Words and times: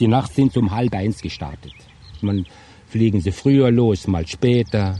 Die 0.00 0.08
Nacht 0.08 0.34
sind 0.34 0.56
um 0.56 0.72
halb 0.72 0.92
eins 0.92 1.22
gestartet. 1.22 1.72
Man 2.20 2.46
fliegen 2.88 3.20
sie 3.20 3.30
früher 3.30 3.70
los, 3.70 4.08
mal 4.08 4.26
später. 4.26 4.98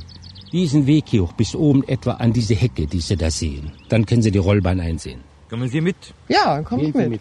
Diesen 0.53 0.87
Weg 0.87 1.07
hier 1.09 1.25
hoch 1.25 1.33
bis 1.33 1.57
oben 1.57 1.83
etwa 1.89 2.13
an 2.13 2.33
diese 2.33 2.55
Hecke, 2.55 2.87
die 2.87 3.01
Sie 3.01 3.17
da 3.17 3.29
sehen. 3.29 3.73
Dann 3.89 4.07
können 4.07 4.23
Sie 4.23 4.31
die 4.31 4.39
Rollbahn 4.39 4.79
einsehen. 4.79 5.21
Kommen 5.51 5.69
Sie 5.69 5.81
mit? 5.81 5.97
Ja, 6.29 6.63
komm 6.63 6.79
ich 6.79 6.95
mit. 6.95 7.11
mit. 7.11 7.21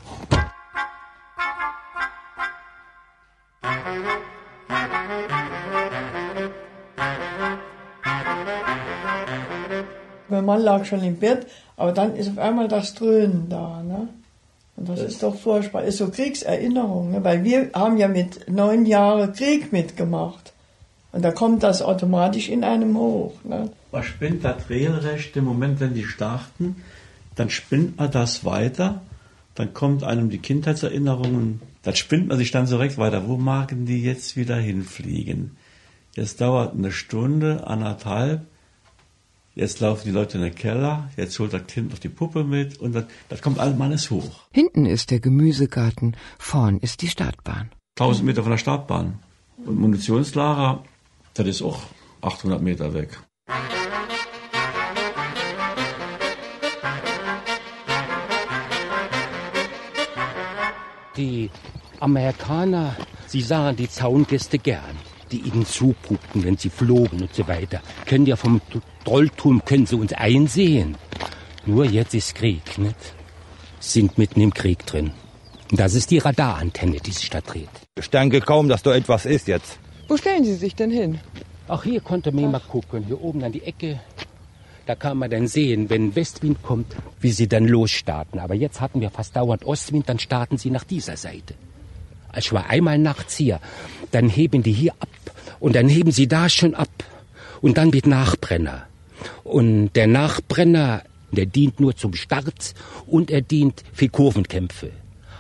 Mein 10.30 10.46
Mann 10.46 10.62
lag 10.62 10.86
schon 10.86 11.04
im 11.04 11.18
Bett, 11.18 11.48
aber 11.76 11.92
dann 11.92 12.16
ist 12.16 12.30
auf 12.30 12.38
einmal 12.38 12.68
das 12.68 12.94
Dröhnen 12.94 13.50
da. 13.50 13.82
Ne? 13.82 14.10
Das, 14.86 15.00
das 15.00 15.14
ist 15.14 15.24
doch 15.24 15.36
furchtbar. 15.36 15.84
Ist 15.84 15.98
so 15.98 16.10
Kriegserinnerung, 16.10 17.12
ne? 17.12 17.24
weil 17.24 17.44
wir 17.44 17.70
haben 17.74 17.98
ja 17.98 18.08
mit 18.08 18.50
neun 18.50 18.86
Jahren 18.86 19.34
Krieg 19.34 19.72
mitgemacht. 19.72 20.54
Und 21.12 21.24
da 21.24 21.32
kommt 21.32 21.62
das 21.62 21.82
automatisch 21.82 22.50
in 22.50 22.64
einem 22.64 22.98
hoch. 22.98 23.34
Ne? 23.44 23.70
Man 23.92 24.04
spinnt 24.04 24.44
das 24.44 24.70
regelrecht 24.70 25.38
im 25.38 25.46
Moment, 25.46 25.80
wenn 25.80 25.94
die 25.94 26.06
starten, 26.06 26.78
dann 27.36 27.50
spinnt 27.50 27.98
man 27.98 28.12
das 28.12 28.44
weiter, 28.46 29.02
dann 29.56 29.74
kommt 29.74 30.04
einem 30.04 30.30
die 30.30 30.40
Kindheitserinnerungen, 30.40 31.62
dann 31.84 31.96
spinnt 31.96 32.28
man 32.28 32.38
sich 32.38 32.52
dann 32.52 32.66
so 32.66 32.78
direkt 32.78 32.98
weiter. 32.98 33.28
Wo 33.28 33.38
magen 33.38 33.86
die 33.86 34.02
jetzt 34.02 34.36
wieder 34.36 34.56
hinfliegen? 34.56 35.58
Jetzt 36.16 36.42
dauert 36.42 36.74
eine 36.74 36.92
Stunde, 36.92 37.68
anderthalb, 37.68 38.46
Jetzt 39.56 39.82
laufen 39.82 40.02
die 40.06 40.12
Leute 40.12 40.40
in 40.40 40.44
den 40.44 40.56
Keller, 40.56 41.12
jetzt 41.16 41.38
holt 41.38 41.54
das 41.54 41.68
Kind 41.68 41.92
noch 41.92 42.00
die 42.00 42.10
Puppe 42.10 42.44
mit 42.44 42.80
und 42.80 42.94
das, 42.94 43.06
das 43.30 43.40
kommt 43.40 43.60
alles 43.60 44.10
hoch. 44.10 44.42
Hinten 44.52 44.88
ist 44.88 45.12
der 45.12 45.20
Gemüsegarten, 45.20 46.18
vorn 46.40 46.80
ist 46.80 47.04
die 47.04 47.08
Startbahn. 47.08 47.70
1000 48.00 48.26
Meter 48.26 48.42
von 48.42 48.50
der 48.50 48.58
Startbahn. 48.58 49.20
Und 49.64 49.80
Munitionslager, 49.80 50.84
das 51.36 51.46
ist 51.46 51.62
auch 51.62 51.84
800 52.22 52.64
Meter 52.64 52.96
weg. 52.96 53.20
Die 61.16 61.52
Amerikaner, 62.00 62.96
sie 63.28 63.42
sahen 63.42 63.76
die 63.76 63.88
Zaungäste 63.88 64.58
gern 64.58 64.98
die 65.34 65.40
ihnen 65.40 65.66
zuguckten, 65.66 66.44
wenn 66.44 66.58
sie 66.58 66.70
flogen 66.70 67.22
und 67.22 67.34
so 67.34 67.48
weiter. 67.48 67.82
Können 68.06 68.26
ja 68.26 68.36
vom 68.36 68.62
Trolltum, 69.04 69.66
können 69.66 69.86
sie 69.86 69.96
uns 69.96 70.14
einsehen. 70.14 70.96
Nur 71.66 71.86
jetzt 71.86 72.14
ist 72.14 72.36
Krieg, 72.36 72.78
nicht? 72.78 72.96
Sind 73.80 74.18
mitten 74.18 74.40
im 74.40 74.54
Krieg 74.54 74.86
drin. 74.86 75.12
Und 75.72 75.80
das 75.80 75.96
ist 75.96 76.12
die 76.12 76.20
Radarantenne, 76.20 76.98
die 77.00 77.12
sich 77.12 77.30
da 77.30 77.42
dreht. 77.42 77.70
Ich 77.98 78.10
denke 78.10 78.42
kaum, 78.42 78.70
dass 78.70 78.84
da 78.84 78.94
etwas 78.94 79.26
ist 79.26 79.48
jetzt. 79.48 79.80
Wo 80.08 80.18
stellen 80.18 80.44
Sie 80.44 80.56
sich 80.56 80.76
denn 80.76 80.92
hin? 80.92 81.20
Ach, 81.68 81.84
hier 81.84 82.02
konnte 82.02 82.32
man 82.32 82.52
mal 82.52 82.60
gucken. 82.60 83.06
Hier 83.06 83.22
oben 83.22 83.44
an 83.44 83.52
die 83.52 83.64
Ecke. 83.64 84.00
Da 84.86 84.96
kann 84.96 85.18
man 85.18 85.32
dann 85.32 85.48
sehen, 85.48 85.90
wenn 85.90 86.16
Westwind 86.16 86.62
kommt, 86.62 86.96
wie 87.22 87.32
sie 87.32 87.48
dann 87.48 87.66
losstarten. 87.68 88.40
Aber 88.40 88.54
jetzt 88.54 88.82
hatten 88.82 89.00
wir 89.00 89.10
fast 89.10 89.36
dauernd 89.36 89.66
Ostwind, 89.66 90.10
dann 90.10 90.20
starten 90.20 90.58
sie 90.58 90.72
nach 90.72 90.84
dieser 90.84 91.16
Seite. 91.16 91.56
Ich 92.38 92.52
war 92.52 92.70
einmal 92.70 92.98
nachts 92.98 93.38
hier, 93.38 93.60
dann 94.12 94.30
heben 94.30 94.64
die 94.64 94.74
hier 94.74 94.94
ab 95.00 95.10
und 95.60 95.76
dann 95.76 95.88
heben 95.90 96.12
sie 96.12 96.28
da 96.28 96.50
schon 96.50 96.76
ab. 96.76 96.90
Und 97.62 97.78
dann 97.78 97.94
wird 97.94 98.08
Nachbrenner. 98.08 98.88
Und 99.44 99.94
der 99.94 100.08
Nachbrenner, 100.08 101.04
der 101.32 101.46
dient 101.46 101.80
nur 101.80 101.96
zum 101.96 102.14
Start 102.14 102.74
und 103.08 103.32
er 103.32 103.42
dient 103.42 103.84
für 103.94 104.10
Kurvenkämpfe. 104.10 104.92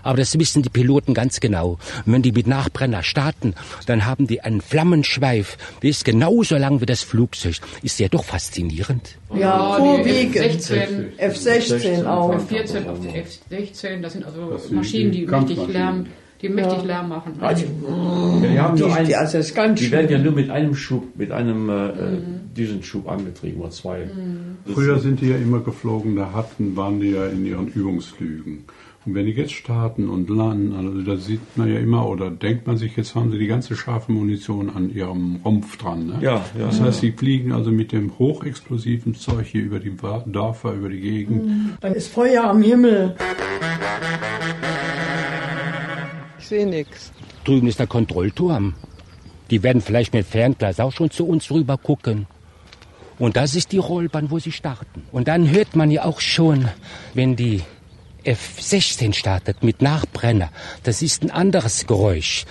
Aber 0.03 0.17
das 0.17 0.38
wissen 0.38 0.61
die 0.61 0.69
Piloten 0.69 1.14
ganz 1.14 1.39
genau. 1.39 1.80
Und 2.05 2.14
wenn 2.14 2.21
die 2.21 2.33
mit 2.33 2.45
Nachbrenner 2.45 3.03
starten, 3.03 3.55
dann 3.86 4.05
haben 4.05 4.27
die 4.27 4.41
einen 4.41 4.61
Flammenschweif, 4.61 5.58
der 5.81 5.89
ist 5.89 6.05
genauso 6.05 6.58
lang 6.58 6.81
wie 6.81 6.86
das 6.86 7.02
Flugzeug. 7.02 7.55
Ist 7.81 7.99
ja 7.99 8.09
doch 8.09 8.23
faszinierend. 8.23 9.17
Ja, 9.33 9.77
vorwiegend. 9.77 10.36
F-16, 10.36 11.17
F-16 11.17 12.05
auch. 12.05 12.33
F-14 12.36 12.87
auf 12.87 12.99
der 12.99 13.15
F-16, 13.15 14.02
das 14.02 14.14
sind 14.14 14.26
also 14.26 14.59
Maschinen, 14.71 15.11
die 15.11 15.23
richtig 15.23 15.67
Lärm 15.67 16.08
die 16.43 16.49
mächtig 16.49 16.80
ja. 16.80 16.83
Lärm 16.83 17.09
machen. 17.09 17.33
Also, 17.39 17.64
ja, 17.64 18.49
die, 18.49 18.59
haben 18.59 18.77
nur 18.77 18.95
die, 18.98 19.15
also 19.15 19.37
ist 19.37 19.55
ganz 19.55 19.80
die 19.80 19.92
werden 19.92 20.11
ja 20.11 20.17
nur 20.17 20.33
mit 20.33 20.49
einem 20.49 20.76
Schub, 20.76 21.15
mit 21.15 21.31
einem 21.31 21.70
äh, 21.70 21.92
mhm. 21.92 22.54
diesen 22.55 22.83
Schub 22.83 23.09
angetrieben 23.09 23.61
oder 23.61 23.71
zwei. 23.71 24.05
Mhm. 24.05 24.58
Früher 24.73 24.99
sind 24.99 25.21
die 25.21 25.30
ja 25.30 25.37
immer 25.37 25.61
geflogen, 25.61 26.15
da 26.15 26.33
hatten, 26.33 26.76
waren 26.76 26.99
die 26.99 27.11
ja 27.11 27.26
in 27.27 27.45
ihren 27.45 27.67
Übungsflügen. 27.67 28.65
Und 29.05 29.15
wenn 29.15 29.26
die 29.26 29.33
jetzt 29.33 29.53
starten 29.53 30.08
und 30.08 30.30
landen, 30.30 30.73
also 30.73 31.02
da 31.02 31.17
sieht 31.17 31.42
man 31.58 31.70
ja 31.70 31.80
immer 31.80 32.08
oder 32.08 32.30
denkt 32.30 32.67
man 32.67 32.77
sich, 32.77 32.95
jetzt 32.95 33.15
haben 33.15 33.32
sie 33.32 33.37
die 33.37 33.48
ganze 33.48 33.76
scharfe 33.76 34.11
Munition 34.11 34.70
an 34.70 34.89
ihrem 34.93 35.42
Rumpf 35.43 35.77
dran. 35.77 36.08
Ne? 36.08 36.20
Ja, 36.21 36.45
ja, 36.58 36.67
das 36.67 36.80
heißt, 36.80 37.02
sie 37.02 37.11
fliegen 37.11 37.52
also 37.52 37.71
mit 37.71 37.92
dem 37.92 38.17
hochexplosiven 38.17 39.15
Zeug 39.15 39.45
hier 39.48 39.64
über 39.64 39.80
die 39.80 39.93
Dörfer, 40.27 40.73
über 40.73 40.87
die 40.87 41.02
Gegend. 41.02 41.45
Mhm. 41.45 41.70
Dann 41.82 41.93
ist 41.93 42.08
Feuer 42.08 42.45
am 42.45 42.61
Himmel. 42.61 43.15
Sehe 46.53 46.67
nichts. 46.67 47.11
Drüben 47.45 47.67
ist 47.67 47.80
der 47.80 47.87
Kontrollturm. 47.87 48.75
Die 49.49 49.64
werden 49.64 49.81
vielleicht 49.81 50.14
mit 50.14 50.27
Fernglas 50.27 50.80
auch 50.80 50.91
schon 50.91 51.09
zu 51.09 51.27
uns 51.27 51.49
rüber 51.49 51.80
gucken. 51.80 52.27
Und 53.17 53.37
das 53.37 53.55
ist 53.55 53.71
die 53.71 53.80
Rollbahn, 53.80 54.30
wo 54.30 54.37
sie 54.37 54.52
starten. 54.52 55.02
Und 55.11 55.27
dann 55.27 55.49
hört 55.49 55.75
man 55.75 55.89
ja 55.89 56.05
auch 56.05 56.19
schon, 56.19 56.69
wenn 57.15 57.36
die 57.36 57.64
F-16 58.23 59.14
startet 59.14 59.64
mit 59.64 59.81
Nachbrenner, 59.81 60.52
das 60.83 61.02
ist 61.02 61.23
ein 61.23 61.31
anderes 61.31 61.87
Geräusch. 61.87 62.45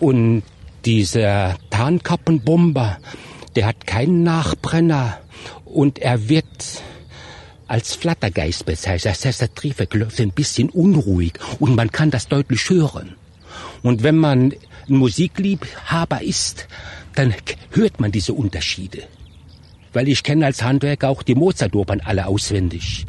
Und 0.00 0.42
dieser 0.84 1.56
Tarnkappenbomber, 1.70 2.98
der 3.54 3.66
hat 3.68 3.86
keinen 3.86 4.22
Nachbrenner 4.22 5.18
und 5.64 5.98
er 5.98 6.28
wird 6.28 6.82
als 7.68 7.94
Flattergeist 7.94 8.66
bezeichnet. 8.66 9.14
Das 9.14 9.24
heißt, 9.24 9.40
der 9.40 9.54
Triebwerk 9.54 9.94
läuft 9.94 10.20
ein 10.20 10.32
bisschen 10.32 10.68
unruhig 10.68 11.32
und 11.58 11.74
man 11.74 11.90
kann 11.90 12.10
das 12.10 12.28
deutlich 12.28 12.68
hören. 12.68 13.16
Und 13.82 14.02
wenn 14.02 14.16
man 14.16 14.54
Musikliebhaber 14.88 16.22
ist, 16.22 16.68
dann 17.14 17.34
hört 17.70 18.00
man 18.00 18.12
diese 18.12 18.32
Unterschiede. 18.32 19.02
Weil 19.92 20.08
ich 20.08 20.22
kenne 20.22 20.46
als 20.46 20.62
Handwerker 20.62 21.08
auch 21.08 21.22
die 21.22 21.34
Mozart-Opern 21.34 22.02
alle 22.04 22.26
auswendig. 22.26 23.06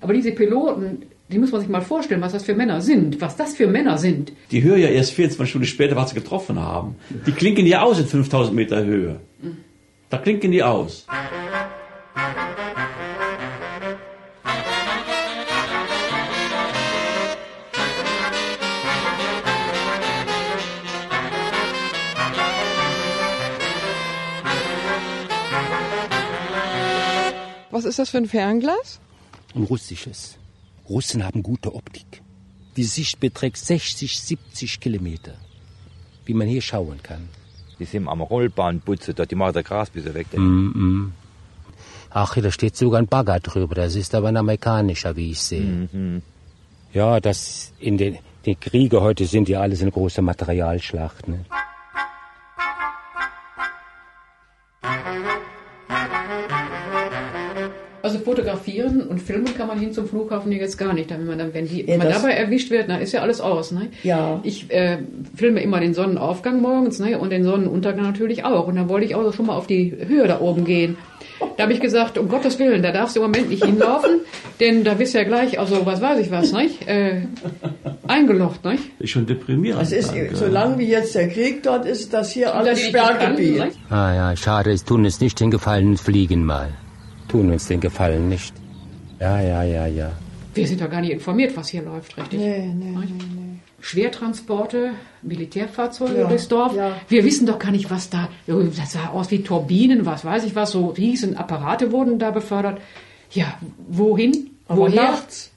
Aber 0.00 0.12
diese 0.12 0.32
Piloten, 0.32 1.02
die 1.28 1.38
muss 1.38 1.50
man 1.50 1.60
sich 1.60 1.70
mal 1.70 1.80
vorstellen, 1.80 2.20
was 2.20 2.32
das 2.32 2.44
für 2.44 2.54
Männer 2.54 2.80
sind. 2.80 3.20
Was 3.20 3.36
das 3.36 3.56
für 3.56 3.66
Männer 3.66 3.98
sind. 3.98 4.32
Die 4.52 4.62
hören 4.62 4.80
ja 4.80 4.88
erst 4.88 5.12
24 5.12 5.50
Stunden 5.50 5.66
später, 5.66 5.96
was 5.96 6.10
sie 6.10 6.14
getroffen 6.14 6.60
haben. 6.60 6.94
Die 7.26 7.32
klinken 7.32 7.66
ja 7.66 7.82
aus 7.82 7.98
in 7.98 8.06
5000 8.06 8.54
Meter 8.54 8.84
Höhe. 8.84 9.20
Da 10.10 10.18
klinken 10.18 10.52
die 10.52 10.62
aus. 10.62 11.06
Ist 27.86 27.98
das 27.98 28.10
für 28.10 28.18
ein 28.18 28.26
Fernglas? 28.26 29.00
Ein 29.54 29.64
russisches. 29.64 30.36
Russen 30.88 31.24
haben 31.24 31.42
gute 31.42 31.74
Optik. 31.74 32.22
Die 32.76 32.84
Sicht 32.84 33.20
beträgt 33.20 33.56
60, 33.56 34.20
70 34.20 34.80
Kilometer, 34.80 35.34
wie 36.26 36.34
man 36.34 36.46
hier 36.46 36.60
schauen 36.60 37.02
kann. 37.02 37.28
Die 37.78 37.84
sind 37.84 38.08
am 38.08 38.20
Rollbahnputze, 38.20 39.14
dort 39.14 39.30
die 39.30 39.34
machen 39.34 39.54
das 39.54 39.64
Gras 39.64 39.90
bis 39.90 40.04
weg. 40.12 40.26
Mm 40.34 40.72
-mm. 40.76 41.10
Ach, 42.10 42.34
da 42.34 42.50
steht 42.50 42.76
sogar 42.76 43.00
ein 43.00 43.06
Bagger 43.06 43.40
drüber. 43.40 43.74
Das 43.74 43.94
ist 43.94 44.14
aber 44.14 44.28
ein 44.28 44.36
amerikanischer, 44.36 45.16
wie 45.16 45.32
ich 45.32 45.40
sehe. 45.40 45.60
Mm 45.60 45.88
-hmm. 45.92 46.22
Ja, 46.94 47.20
das 47.20 47.72
in 47.78 47.98
den, 47.98 48.18
den 48.46 48.58
Kriege 48.58 49.02
heute 49.02 49.26
sind 49.26 49.48
ja 49.48 49.60
alles 49.60 49.82
eine 49.82 49.90
große 49.90 50.22
Materialschlacht. 50.22 51.28
Ne? 51.28 51.44
Also 58.16 58.24
fotografieren 58.24 59.02
und 59.02 59.20
filmen 59.20 59.54
kann 59.56 59.68
man 59.68 59.78
hin 59.78 59.92
zum 59.92 60.08
Flughafen 60.08 60.50
jetzt 60.52 60.78
gar 60.78 60.94
nicht. 60.94 61.10
Wenn 61.10 61.26
man, 61.26 61.38
dann, 61.38 61.52
wenn, 61.54 61.68
die, 61.68 61.82
ja, 61.82 61.88
wenn 61.88 61.98
man 61.98 62.08
dabei 62.08 62.30
erwischt 62.30 62.70
wird, 62.70 62.88
dann 62.88 63.00
ist 63.00 63.12
ja 63.12 63.20
alles 63.20 63.40
aus. 63.40 63.72
Ne? 63.72 63.88
Ja. 64.02 64.40
Ich 64.42 64.70
äh, 64.70 64.98
filme 65.34 65.62
immer 65.62 65.80
den 65.80 65.92
Sonnenaufgang 65.92 66.60
morgens 66.60 66.98
ne? 66.98 67.18
und 67.18 67.30
den 67.30 67.44
Sonnenuntergang 67.44 68.04
natürlich 68.04 68.44
auch. 68.44 68.68
Und 68.68 68.76
dann 68.76 68.88
wollte 68.88 69.06
ich 69.06 69.14
auch 69.14 69.32
schon 69.32 69.46
mal 69.46 69.56
auf 69.56 69.66
die 69.66 69.94
Höhe 70.06 70.26
da 70.26 70.40
oben 70.40 70.64
gehen. 70.64 70.96
Da 71.58 71.64
habe 71.64 71.74
ich 71.74 71.80
gesagt, 71.80 72.16
um 72.16 72.28
Gottes 72.28 72.58
Willen, 72.58 72.82
da 72.82 72.92
darfst 72.92 73.14
du 73.14 73.20
im 73.20 73.30
Moment 73.30 73.50
nicht 73.50 73.62
hinlaufen, 73.62 74.20
denn 74.60 74.84
da 74.84 74.94
bist 74.94 75.12
du 75.12 75.18
ja 75.18 75.24
gleich, 75.24 75.58
also 75.58 75.84
was 75.84 76.00
weiß 76.00 76.18
ich 76.20 76.30
was, 76.30 76.52
nicht? 76.52 76.88
Äh, 76.88 77.26
eingelocht, 78.06 78.64
nicht? 78.64 78.82
Ist 78.98 79.10
schon 79.10 79.26
deprimierend. 79.26 79.82
Das 79.82 79.92
ist, 79.92 80.14
solange 80.32 80.78
wie 80.78 80.88
jetzt 80.88 81.14
der 81.14 81.28
Krieg 81.28 81.62
dort 81.62 81.84
ist, 81.84 82.14
das 82.14 82.32
hier 82.32 82.54
alles 82.54 82.80
Sperrgebiet. 82.80 83.72
Ah 83.90 84.14
ja, 84.14 84.36
schade, 84.36 84.70
es 84.70 84.84
tun 84.84 85.04
es 85.04 85.20
nicht 85.20 85.38
den 85.40 85.50
Gefallen, 85.50 85.98
fliegen 85.98 86.44
mal 86.46 86.72
tun 87.28 87.50
uns 87.50 87.66
den 87.66 87.80
Gefallen 87.80 88.28
nicht. 88.28 88.54
Ja, 89.20 89.40
ja, 89.40 89.62
ja, 89.62 89.86
ja. 89.86 90.12
Wir 90.54 90.66
sind 90.66 90.80
ja 90.80 90.86
gar 90.86 91.00
nicht 91.00 91.12
informiert, 91.12 91.56
was 91.56 91.68
hier 91.68 91.82
läuft, 91.82 92.16
richtig? 92.16 92.38
Nee, 92.40 92.66
nee, 92.74 92.90
nee, 92.96 93.04
nee. 93.18 93.58
Schwertransporte, 93.80 94.90
Militärfahrzeuge 95.22 96.20
Ja, 96.20 96.28
durchs 96.28 96.48
Dorf. 96.48 96.74
ja. 96.74 96.96
Wir 97.08 97.24
wissen 97.24 97.46
doch 97.46 97.58
gar 97.58 97.70
nicht, 97.72 97.90
was 97.90 98.10
da, 98.10 98.28
das 98.46 98.92
sah 98.92 99.08
aus 99.08 99.30
wie 99.30 99.42
Turbinen, 99.42 100.06
was 100.06 100.24
weiß 100.24 100.44
ich 100.44 100.54
was, 100.56 100.72
so 100.72 100.88
riesen 100.88 101.36
Apparate 101.36 101.92
wurden 101.92 102.18
da 102.18 102.30
befördert. 102.30 102.80
Ja, 103.30 103.58
wohin? 103.88 104.50
Aber 104.68 104.82
Woher? 104.82 105.02
nachts. 105.02 105.52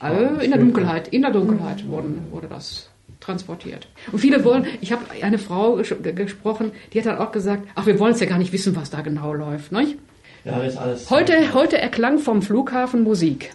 Also 0.00 0.40
in 0.40 0.50
der 0.50 0.60
Dunkelheit, 0.60 1.08
in 1.08 1.22
der 1.22 1.30
Dunkelheit 1.30 1.86
wurden, 1.88 2.26
wurde 2.30 2.48
das 2.48 2.90
transportiert. 3.20 3.88
Und 4.12 4.18
viele 4.18 4.44
wollen, 4.44 4.66
ich 4.80 4.92
habe 4.92 5.02
eine 5.22 5.38
Frau 5.38 5.76
ges 5.76 5.94
gesprochen, 6.14 6.72
die 6.92 6.98
hat 6.98 7.06
dann 7.06 7.18
auch 7.18 7.32
gesagt, 7.32 7.66
ach, 7.74 7.86
wir 7.86 7.98
wollen 7.98 8.12
es 8.12 8.20
ja 8.20 8.26
gar 8.26 8.38
nicht 8.38 8.52
wissen, 8.52 8.76
was 8.76 8.90
da 8.90 9.00
genau 9.00 9.32
läuft. 9.32 9.72
Nicht? 9.72 9.96
Ja, 10.44 10.62
ist 10.62 10.76
alles. 10.76 11.10
Heute, 11.10 11.54
heute 11.54 11.78
erklang 11.78 12.18
vom 12.18 12.42
Flughafen 12.42 13.02
Musik. 13.02 13.52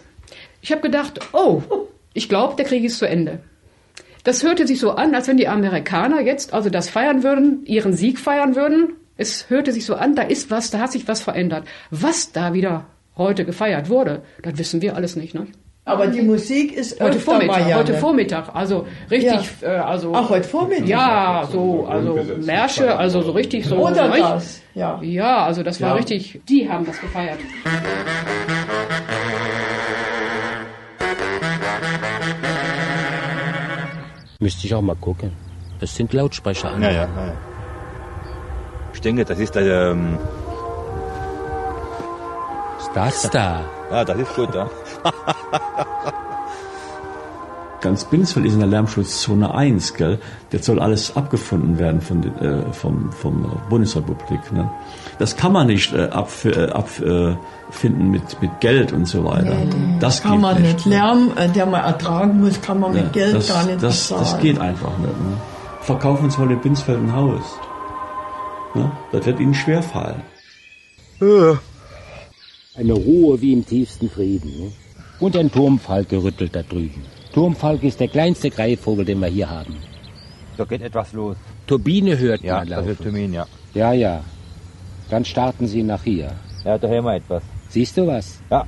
Ich 0.60 0.72
habe 0.72 0.82
gedacht, 0.82 1.20
oh, 1.32 1.62
ich 2.12 2.28
glaube, 2.28 2.56
der 2.56 2.64
Krieg 2.64 2.84
ist 2.84 2.98
zu 2.98 3.08
Ende. 3.08 3.40
Das 4.24 4.42
hörte 4.42 4.66
sich 4.66 4.80
so 4.80 4.90
an, 4.90 5.14
als 5.14 5.28
wenn 5.28 5.36
die 5.36 5.48
Amerikaner 5.48 6.20
jetzt 6.20 6.52
also 6.52 6.68
das 6.68 6.90
feiern 6.90 7.22
würden, 7.22 7.64
ihren 7.64 7.94
Sieg 7.94 8.18
feiern 8.18 8.56
würden. 8.56 8.94
Es 9.16 9.48
hörte 9.48 9.72
sich 9.72 9.86
so 9.86 9.94
an, 9.94 10.14
da 10.14 10.22
ist 10.22 10.50
was, 10.50 10.70
da 10.70 10.80
hat 10.80 10.92
sich 10.92 11.06
was 11.08 11.22
verändert. 11.22 11.66
Was 11.90 12.32
da 12.32 12.52
wieder 12.52 12.86
heute 13.16 13.44
gefeiert 13.44 13.88
wurde, 13.88 14.22
das 14.42 14.58
wissen 14.58 14.82
wir 14.82 14.96
alles 14.96 15.16
nicht. 15.16 15.34
Ne? 15.34 15.46
Aber 15.90 16.06
die 16.06 16.22
Musik 16.22 16.72
ist 16.76 17.00
Heute 17.00 17.16
öfter 17.16 17.32
Vormittag, 17.32 17.60
mal 17.60 17.68
ja, 17.68 17.76
heute 17.78 17.92
ne? 17.92 17.98
Vormittag, 17.98 18.54
also 18.54 18.86
richtig, 19.10 19.50
äh, 19.62 19.66
also 19.66 20.12
Ach, 20.14 20.28
heute 20.30 20.46
Vormittag? 20.48 20.86
ja, 20.86 21.48
so 21.50 21.84
also. 21.86 22.18
Märsche, 22.44 22.96
also 22.96 23.22
so 23.22 23.32
richtig 23.32 23.66
so. 23.66 23.76
Oder 23.76 24.06
nicht? 24.08 24.20
das, 24.22 24.60
ja. 24.74 25.00
Ja, 25.02 25.44
also 25.44 25.64
das 25.64 25.80
war 25.80 25.88
Ja. 25.90 25.94
richtig. 25.96 26.40
Die 26.48 26.70
haben 26.70 26.86
das 26.86 27.00
gefeiert. 27.00 27.38
Müsste 34.38 34.66
ich 34.66 34.74
auch 34.74 34.80
mal 34.82 34.96
gucken. 34.96 35.32
Das 35.80 35.94
sind 35.96 36.12
Lautsprecher 36.12 36.70
an. 36.70 36.82
Ja, 36.82 36.90
ja, 36.90 37.02
ja. 37.02 37.34
Ich 38.94 39.00
denke, 39.00 39.24
das 39.24 39.38
ist 39.38 39.54
der, 39.54 39.90
ähm, 39.92 40.18
das 42.94 43.28
da? 43.30 43.64
ja, 43.90 44.04
das 44.04 44.18
ist 44.18 44.34
gut, 44.34 44.54
ja. 44.54 44.68
Ganz 47.80 48.04
Binsfeld 48.04 48.44
ist 48.44 48.52
in 48.52 48.58
der 48.58 48.68
Lärmschutzzone 48.68 49.54
1, 49.54 49.94
gell? 49.94 50.18
Jetzt 50.52 50.66
soll 50.66 50.80
alles 50.80 51.16
abgefunden 51.16 51.78
werden 51.78 52.02
von, 52.02 52.22
äh, 52.38 52.70
vom, 52.74 53.10
vom 53.10 53.44
äh, 53.44 53.70
Bundesrepublik. 53.70 54.52
Ne? 54.52 54.70
Das 55.18 55.34
kann 55.34 55.52
man 55.52 55.68
nicht 55.68 55.94
äh, 55.94 56.08
abfinden 56.10 56.68
äh, 56.68 56.72
ab, 56.72 56.88
äh, 57.00 57.36
finden 57.70 58.10
mit, 58.10 58.42
mit 58.42 58.60
Geld 58.60 58.92
und 58.92 59.06
so 59.06 59.24
weiter. 59.24 59.56
das 59.98 60.20
Kann 60.22 60.32
geht 60.32 60.40
man 60.42 60.60
nicht. 60.60 60.74
nicht. 60.74 60.86
Lärm, 60.86 61.30
äh, 61.36 61.48
der 61.48 61.64
man 61.64 61.82
ertragen 61.82 62.40
muss, 62.40 62.60
kann 62.60 62.80
man 62.80 62.92
mit 62.92 63.04
Ja, 63.04 63.10
Geld 63.12 63.36
das, 63.36 63.48
gar 63.48 63.64
nicht 63.64 63.82
das, 63.82 64.08
bezahlen. 64.08 64.24
das 64.24 64.38
geht 64.40 64.60
einfach 64.60 64.98
nicht. 64.98 65.18
Ne? 65.18 65.36
Verkaufen 65.80 66.24
uns 66.24 66.36
mal 66.36 66.50
in 66.50 66.60
Binsfeld 66.60 66.98
ein 66.98 67.14
Haus. 67.16 67.44
Ne? 68.74 68.90
Das 69.10 69.24
wird 69.24 69.40
ihnen 69.40 69.54
schwerfallen. 69.54 70.20
Eine 72.80 72.94
Ruhe 72.94 73.38
wie 73.42 73.52
im 73.52 73.66
tiefsten 73.66 74.08
Frieden. 74.08 74.50
Ne? 74.58 74.72
Und 75.18 75.36
ein 75.36 75.52
Turmfalke 75.52 76.22
rüttelt 76.22 76.56
da 76.56 76.62
drüben. 76.62 77.02
Turmfalke 77.30 77.86
ist 77.86 78.00
der 78.00 78.08
kleinste 78.08 78.48
Greifvogel, 78.48 79.04
den 79.04 79.20
wir 79.20 79.28
hier 79.28 79.50
haben. 79.50 79.76
Da 80.56 80.64
geht 80.64 80.80
etwas 80.80 81.12
los. 81.12 81.36
Turbine 81.66 82.18
hört 82.18 82.42
Ja, 82.42 82.56
man 82.56 82.68
laufen. 82.68 82.96
Termin, 82.96 83.34
ja. 83.34 83.46
Ja, 83.74 83.92
ja. 83.92 84.24
Dann 85.10 85.26
starten 85.26 85.66
sie 85.66 85.82
nach 85.82 86.04
hier. 86.04 86.32
Ja, 86.64 86.78
da 86.78 86.88
hören 86.88 87.04
wir 87.04 87.16
etwas. 87.16 87.42
Siehst 87.68 87.98
du 87.98 88.06
was? 88.06 88.40
Ja. 88.50 88.66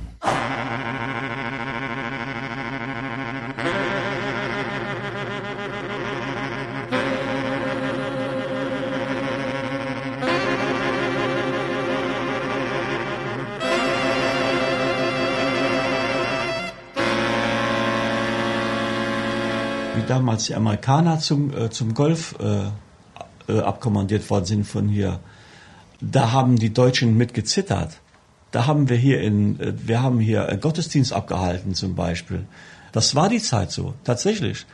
Wie 20.03 20.07
damals 20.07 20.43
die 20.47 20.55
Amerikaner 20.55 21.19
zum, 21.19 21.55
äh, 21.55 21.69
zum 21.69 21.93
Golf 21.93 22.35
äh, 22.41 23.51
äh, 23.51 23.59
abkommandiert 23.61 24.29
worden 24.29 24.43
sind 24.43 24.63
von 24.65 24.89
hier, 24.89 25.21
da 26.01 26.33
haben 26.33 26.57
die 26.57 26.73
Deutschen 26.73 27.15
mit 27.15 27.33
gezittert. 27.33 28.01
Da 28.51 28.67
haben 28.67 28.89
wir 28.89 28.97
hier 28.97 29.21
in, 29.21 29.57
äh, 29.61 29.73
wir 29.87 30.01
haben 30.01 30.19
hier 30.19 30.49
einen 30.49 30.59
Gottesdienst 30.59 31.13
abgehalten 31.13 31.73
zum 31.73 31.95
Beispiel. 31.95 32.45
Das 32.91 33.15
war 33.15 33.29
die 33.29 33.41
Zeit 33.41 33.71
so, 33.71 33.93
tatsächlich. 34.03 34.65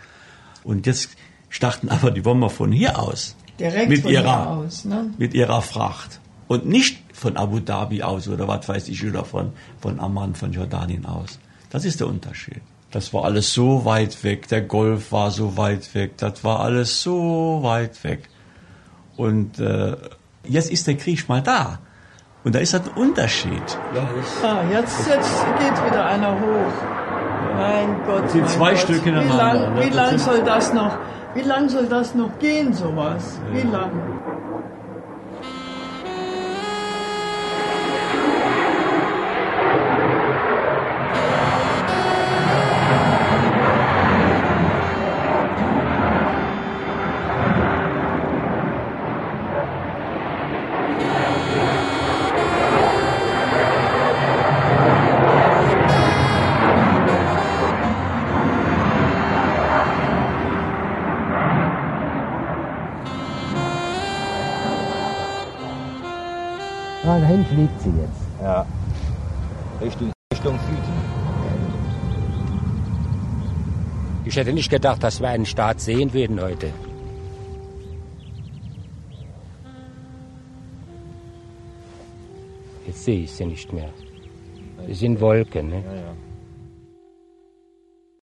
Und 0.63 0.87
jetzt 0.87 1.11
starten 1.49 1.89
aber 1.95 2.09
die 2.09 2.21
Bomber 2.21 2.49
von 2.49 2.71
hier 2.71 2.97
aus. 2.97 3.35
Direkt 3.59 3.89
mit 3.89 4.01
von 4.01 4.11
ihrer, 4.11 4.23
hier 4.23 4.49
aus, 4.49 4.85
ne? 4.85 5.13
mit 5.19 5.35
ihrer 5.35 5.61
Fracht. 5.61 6.19
Und 6.47 6.65
nicht 6.65 7.03
von 7.13 7.37
Abu 7.37 7.59
Dhabi 7.59 8.01
aus 8.01 8.27
oder 8.27 8.47
was 8.47 8.67
weiß 8.67 8.87
ich, 8.87 9.05
oder 9.05 9.25
von, 9.25 9.53
von 9.79 9.99
Amman, 9.99 10.33
von 10.33 10.51
Jordanien 10.53 11.05
aus. 11.05 11.37
Das 11.69 11.85
ist 11.85 11.99
der 11.99 12.07
Unterschied. 12.07 12.63
Das 12.91 13.13
war 13.13 13.25
alles 13.25 13.53
so 13.53 13.85
weit 13.85 14.23
weg. 14.23 14.47
Der 14.47 14.61
Golf 14.61 15.11
war 15.11 15.29
so 15.31 15.57
weit 15.57 15.93
weg. 15.93 16.17
Das 16.17 16.43
war 16.43 16.59
alles 16.61 17.01
so 17.03 17.59
weit 17.61 18.03
weg. 18.03 18.29
Und 19.15 19.59
äh, 19.59 19.95
jetzt 20.45 20.71
ist 20.71 20.87
der 20.87 20.95
Krieg 20.95 21.27
mal 21.29 21.41
da. 21.41 21.79
Und 22.43 22.55
da 22.55 22.59
ist 22.59 22.73
das 22.73 22.81
ein 22.87 22.93
Unterschied. 23.01 23.61
Ah, 24.41 24.61
jetzt, 24.71 25.07
jetzt 25.07 25.45
geht 25.59 25.85
wieder 25.91 26.05
einer 26.05 26.31
hoch. 26.31 26.73
Mein 27.57 28.03
Gott. 28.05 28.23
Das 28.23 28.31
sind 28.31 28.41
mein 28.41 28.49
zwei 28.49 28.69
Gott. 28.71 28.79
Stück 28.79 29.05
Wie 29.05 29.09
hintereinander, 29.11 29.53
lang, 29.65 29.73
ne? 29.75 29.85
wie 29.85 29.89
lang 29.89 30.09
sind- 30.09 30.21
soll 30.21 30.43
das 30.43 30.73
noch, 30.73 30.97
wie 31.35 31.41
lang 31.41 31.69
soll 31.69 31.85
das 31.87 32.15
noch 32.15 32.39
gehen, 32.39 32.73
sowas? 32.73 33.39
Wie 33.51 33.61
lang? 33.61 33.91
Ah, 67.29 67.31
dahin 67.31 67.45
fliegt 67.45 67.81
sie 67.81 67.89
jetzt. 67.89 68.41
Ja. 68.41 68.65
Richtung, 69.81 70.11
Richtung 70.33 70.59
Süden. 70.59 71.19
Ich 74.25 74.35
hätte 74.35 74.51
nicht 74.51 74.69
gedacht, 74.69 75.03
dass 75.03 75.21
wir 75.21 75.29
einen 75.29 75.45
Staat 75.45 75.79
sehen 75.79 76.11
würden 76.13 76.41
heute. 76.41 76.71
Jetzt 82.87 83.05
sehe 83.05 83.21
ich 83.21 83.31
sie 83.31 83.45
nicht 83.45 83.71
mehr. 83.73 83.89
Sie 84.87 84.93
sind 84.93 85.21
Wolken, 85.21 85.69
ne? 85.69 85.83
Ja, 85.85 85.95
ja. 85.95 86.28